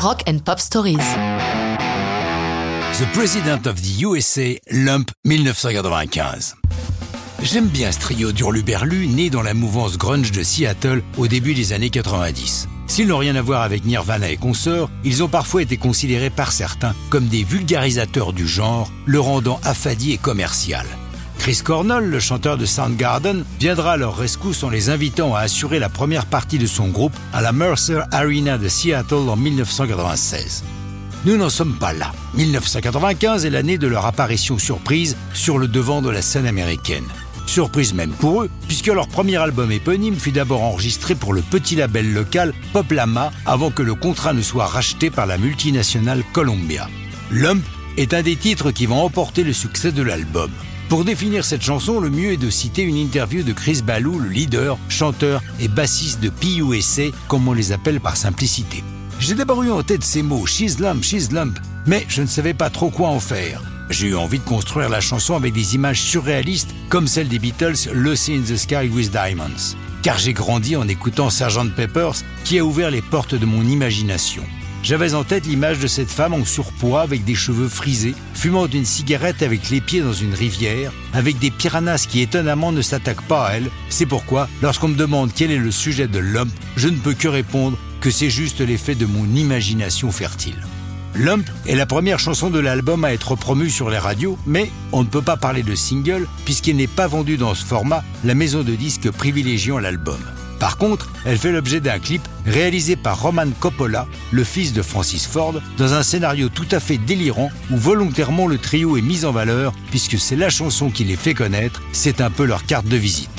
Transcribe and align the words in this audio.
Rock 0.00 0.22
and 0.28 0.38
Pop 0.44 0.60
Stories. 0.60 0.96
The 2.98 3.12
President 3.14 3.66
of 3.66 3.82
the 3.82 4.02
USA, 4.04 4.56
Lump 4.70 5.10
1995. 5.24 6.54
J'aime 7.42 7.66
bien 7.66 7.90
ce 7.90 7.98
trio 7.98 8.30
d'Urluberlu 8.30 9.08
né 9.08 9.28
dans 9.28 9.42
la 9.42 9.54
mouvance 9.54 9.98
grunge 9.98 10.30
de 10.30 10.44
Seattle 10.44 11.02
au 11.16 11.26
début 11.26 11.52
des 11.52 11.72
années 11.72 11.90
90. 11.90 12.68
S'ils 12.86 13.08
n'ont 13.08 13.18
rien 13.18 13.34
à 13.34 13.42
voir 13.42 13.62
avec 13.62 13.84
Nirvana 13.84 14.30
et 14.30 14.36
consorts, 14.36 14.88
ils 15.02 15.24
ont 15.24 15.28
parfois 15.28 15.62
été 15.62 15.76
considérés 15.76 16.30
par 16.30 16.52
certains 16.52 16.94
comme 17.10 17.26
des 17.26 17.42
vulgarisateurs 17.42 18.32
du 18.32 18.46
genre, 18.46 18.92
le 19.04 19.18
rendant 19.18 19.58
affadi 19.64 20.12
et 20.12 20.18
commercial. 20.18 20.86
Chris 21.48 21.62
Cornell, 21.64 22.04
le 22.04 22.20
chanteur 22.20 22.58
de 22.58 22.66
Soundgarden, 22.66 23.42
viendra 23.58 23.92
à 23.92 23.96
leur 23.96 24.18
rescousse 24.18 24.62
en 24.64 24.68
les 24.68 24.90
invitant 24.90 25.34
à 25.34 25.40
assurer 25.40 25.78
la 25.78 25.88
première 25.88 26.26
partie 26.26 26.58
de 26.58 26.66
son 26.66 26.88
groupe 26.88 27.14
à 27.32 27.40
la 27.40 27.52
Mercer 27.52 28.00
Arena 28.12 28.58
de 28.58 28.68
Seattle 28.68 29.30
en 29.30 29.36
1996. 29.36 30.62
Nous 31.24 31.38
n'en 31.38 31.48
sommes 31.48 31.78
pas 31.78 31.94
là. 31.94 32.12
1995 32.34 33.46
est 33.46 33.50
l'année 33.50 33.78
de 33.78 33.86
leur 33.86 34.04
apparition 34.04 34.58
surprise 34.58 35.16
sur 35.32 35.56
le 35.56 35.68
devant 35.68 36.02
de 36.02 36.10
la 36.10 36.20
scène 36.20 36.44
américaine. 36.44 37.06
Surprise 37.46 37.94
même 37.94 38.12
pour 38.12 38.42
eux, 38.42 38.50
puisque 38.66 38.88
leur 38.88 39.08
premier 39.08 39.38
album 39.38 39.72
éponyme 39.72 40.16
fut 40.16 40.32
d'abord 40.32 40.62
enregistré 40.62 41.14
pour 41.14 41.32
le 41.32 41.40
petit 41.40 41.76
label 41.76 42.12
local 42.12 42.52
Pop 42.74 42.90
Lama 42.90 43.32
avant 43.46 43.70
que 43.70 43.80
le 43.80 43.94
contrat 43.94 44.34
ne 44.34 44.42
soit 44.42 44.66
racheté 44.66 45.08
par 45.08 45.24
la 45.24 45.38
multinationale 45.38 46.24
Columbia. 46.34 46.90
Lump 47.30 47.64
est 47.96 48.12
un 48.12 48.20
des 48.20 48.36
titres 48.36 48.70
qui 48.70 48.84
vont 48.84 49.02
emporter 49.02 49.44
le 49.44 49.54
succès 49.54 49.92
de 49.92 50.02
l'album. 50.02 50.50
Pour 50.88 51.04
définir 51.04 51.44
cette 51.44 51.62
chanson, 51.62 52.00
le 52.00 52.08
mieux 52.08 52.32
est 52.32 52.38
de 52.38 52.48
citer 52.48 52.80
une 52.80 52.96
interview 52.96 53.42
de 53.42 53.52
Chris 53.52 53.82
Ballou, 53.84 54.18
le 54.18 54.30
leader, 54.30 54.78
chanteur 54.88 55.42
et 55.60 55.68
bassiste 55.68 56.20
de 56.20 56.30
PUSA, 56.30 57.14
comme 57.28 57.46
on 57.46 57.52
les 57.52 57.72
appelle 57.72 58.00
par 58.00 58.16
simplicité. 58.16 58.82
J'ai 59.20 59.34
d'abord 59.34 59.62
eu 59.62 59.70
en 59.70 59.82
tête 59.82 60.02
ces 60.02 60.22
mots, 60.22 60.46
She's 60.46 60.78
Lump, 60.78 61.02
She's 61.02 61.30
Lump, 61.30 61.58
mais 61.84 62.06
je 62.08 62.22
ne 62.22 62.26
savais 62.26 62.54
pas 62.54 62.70
trop 62.70 62.88
quoi 62.88 63.08
en 63.08 63.20
faire. 63.20 63.62
J'ai 63.90 64.08
eu 64.08 64.16
envie 64.16 64.38
de 64.38 64.44
construire 64.44 64.88
la 64.88 65.02
chanson 65.02 65.36
avec 65.36 65.52
des 65.52 65.74
images 65.74 66.00
surréalistes 66.00 66.74
comme 66.88 67.06
celle 67.06 67.28
des 67.28 67.38
Beatles 67.38 67.92
Lucy 67.92 68.36
in 68.36 68.40
the 68.40 68.56
Sky 68.56 68.88
with 68.90 69.10
Diamonds. 69.10 69.76
Car 70.02 70.18
j'ai 70.18 70.32
grandi 70.32 70.74
en 70.74 70.88
écoutant 70.88 71.28
Sgt 71.28 71.74
Peppers 71.76 72.16
qui 72.44 72.58
a 72.58 72.64
ouvert 72.64 72.90
les 72.90 73.02
portes 73.02 73.34
de 73.34 73.44
mon 73.44 73.62
imagination. 73.62 74.44
J'avais 74.82 75.14
en 75.14 75.24
tête 75.24 75.46
l'image 75.46 75.80
de 75.80 75.86
cette 75.86 76.10
femme 76.10 76.34
en 76.34 76.44
surpoids 76.44 77.02
avec 77.02 77.24
des 77.24 77.34
cheveux 77.34 77.68
frisés, 77.68 78.14
fumant 78.34 78.66
une 78.66 78.84
cigarette 78.84 79.42
avec 79.42 79.70
les 79.70 79.80
pieds 79.80 80.00
dans 80.00 80.12
une 80.12 80.34
rivière, 80.34 80.92
avec 81.12 81.38
des 81.38 81.50
piranhas 81.50 82.06
qui 82.08 82.20
étonnamment 82.20 82.72
ne 82.72 82.82
s'attaquent 82.82 83.26
pas 83.26 83.46
à 83.46 83.52
elle. 83.54 83.70
C'est 83.88 84.06
pourquoi, 84.06 84.48
lorsqu'on 84.62 84.88
me 84.88 84.96
demande 84.96 85.32
quel 85.34 85.50
est 85.50 85.58
le 85.58 85.72
sujet 85.72 86.06
de 86.06 86.18
l'homme, 86.18 86.50
je 86.76 86.88
ne 86.88 86.96
peux 86.96 87.14
que 87.14 87.28
répondre 87.28 87.76
que 88.00 88.10
c'est 88.10 88.30
juste 88.30 88.60
l'effet 88.60 88.94
de 88.94 89.06
mon 89.06 89.26
imagination 89.34 90.10
fertile. 90.12 90.64
Lump 91.14 91.44
est 91.66 91.74
la 91.74 91.86
première 91.86 92.20
chanson 92.20 92.48
de 92.48 92.60
l'album 92.60 93.04
à 93.04 93.12
être 93.12 93.34
promue 93.34 93.70
sur 93.70 93.90
les 93.90 93.98
radios, 93.98 94.38
mais 94.46 94.70
on 94.92 95.02
ne 95.02 95.08
peut 95.08 95.22
pas 95.22 95.36
parler 95.36 95.64
de 95.64 95.74
single 95.74 96.28
puisqu'il 96.44 96.76
n'est 96.76 96.86
pas 96.86 97.08
vendu 97.08 97.36
dans 97.36 97.54
ce 97.54 97.64
format, 97.64 98.04
la 98.24 98.34
maison 98.34 98.62
de 98.62 98.74
disques 98.74 99.10
privilégiant 99.10 99.78
l'album. 99.78 100.20
Par 100.58 100.76
contre, 100.76 101.08
elle 101.24 101.38
fait 101.38 101.52
l'objet 101.52 101.80
d'un 101.80 101.98
clip 101.98 102.22
réalisé 102.46 102.96
par 102.96 103.20
Roman 103.20 103.50
Coppola, 103.60 104.06
le 104.32 104.44
fils 104.44 104.72
de 104.72 104.82
Francis 104.82 105.26
Ford, 105.26 105.54
dans 105.76 105.94
un 105.94 106.02
scénario 106.02 106.48
tout 106.48 106.66
à 106.72 106.80
fait 106.80 106.98
délirant 106.98 107.50
où 107.70 107.76
volontairement 107.76 108.46
le 108.46 108.58
trio 108.58 108.96
est 108.96 109.02
mis 109.02 109.24
en 109.24 109.32
valeur 109.32 109.72
puisque 109.90 110.18
c'est 110.18 110.36
la 110.36 110.50
chanson 110.50 110.90
qui 110.90 111.04
les 111.04 111.16
fait 111.16 111.34
connaître, 111.34 111.82
c'est 111.92 112.20
un 112.20 112.30
peu 112.30 112.44
leur 112.44 112.66
carte 112.66 112.86
de 112.86 112.96
visite. 112.96 113.30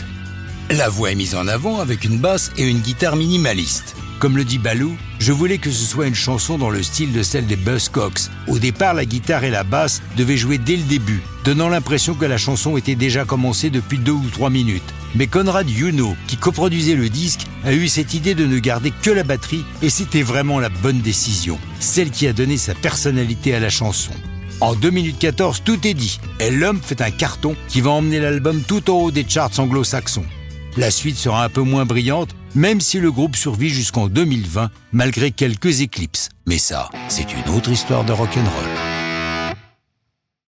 La 0.70 0.88
voix 0.88 1.12
est 1.12 1.16
mise 1.16 1.36
en 1.36 1.48
avant 1.48 1.80
avec 1.80 2.04
une 2.04 2.20
basse 2.20 2.52
et 2.58 2.68
une 2.68 2.80
guitare 2.80 3.16
minimaliste. 3.16 3.96
Comme 4.20 4.38
le 4.38 4.44
dit 4.44 4.60
Balou, 4.60 4.96
je 5.20 5.32
voulais 5.32 5.58
que 5.58 5.72
ce 5.72 5.86
soit 5.86 6.08
une 6.08 6.14
chanson 6.14 6.58
dans 6.58 6.70
le 6.70 6.84
style 6.84 7.14
de 7.14 7.24
celle 7.24 7.48
des 7.48 7.56
Buzzcocks. 7.56 8.30
Au 8.48 8.60
départ, 8.60 8.94
la 8.94 9.06
guitare 9.06 9.46
et 9.46 9.50
la 9.50 9.64
basse 9.64 10.02
devaient 10.18 10.38
jouer 10.38 10.58
dès 10.58 10.76
le 10.76 10.84
début, 10.84 11.22
donnant 11.46 11.70
l'impression 11.70 12.14
que 12.14 12.26
la 12.26 12.38
chanson 12.38 12.78
était 12.78 12.96
déjà 12.96 13.24
commencée 13.24 13.70
depuis 13.70 13.98
deux 13.98 14.12
ou 14.12 14.30
trois 14.30 14.50
minutes. 14.50 14.94
Mais 15.16 15.28
Conrad 15.28 15.70
Yuno, 15.70 16.16
qui 16.28 16.38
coproduisait 16.38 16.96
le 16.96 17.10
disque, 17.10 17.42
a 17.64 17.74
eu 17.74 17.88
cette 17.88 18.14
idée 18.14 18.36
de 18.36 18.46
ne 18.46 18.60
garder 18.60 18.92
que 18.92 19.10
la 19.10 19.24
batterie 19.24 19.66
et 19.82 19.90
c'était 19.90 20.22
vraiment 20.22 20.60
la 20.60 20.70
bonne 20.70 21.02
décision, 21.02 21.58
celle 21.80 22.12
qui 22.12 22.28
a 22.28 22.34
donné 22.34 22.58
sa 22.58 22.76
personnalité 22.76 23.56
à 23.56 23.60
la 23.60 23.70
chanson. 23.70 24.12
En 24.62 24.76
2 24.76 24.90
minutes 24.90 25.20
14, 25.20 25.64
tout 25.64 25.88
est 25.88 25.94
dit 25.94 26.20
et 26.40 26.52
l'homme 26.52 26.82
fait 26.82 27.02
un 27.02 27.12
carton 27.12 27.56
qui 27.68 27.82
va 27.82 27.92
emmener 27.92 28.20
l'album 28.20 28.62
tout 28.62 28.90
en 28.90 28.96
haut 28.96 29.12
des 29.12 29.26
charts 29.28 29.58
anglo-saxons. 29.58 30.26
La 30.78 30.92
suite 30.92 31.18
sera 31.18 31.44
un 31.44 31.50
peu 31.50 31.62
moins 31.62 31.86
brillante, 31.86 32.36
même 32.56 32.82
si 32.82 33.00
le 33.00 33.12
groupe 33.12 33.36
survit 33.36 33.70
jusqu'en 33.70 34.08
2020, 34.08 34.70
malgré 34.92 35.32
quelques 35.32 35.82
éclipses. 35.82 36.30
Mais 36.46 36.58
ça, 36.58 36.90
c'est 37.08 37.28
une 37.34 37.56
autre 37.56 37.72
histoire 37.72 38.04
de 38.04 38.12
rock'n'roll. 38.12 38.89